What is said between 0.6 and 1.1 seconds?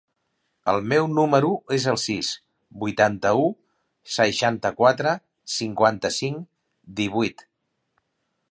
El meu